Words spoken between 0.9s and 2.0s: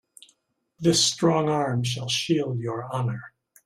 strong arm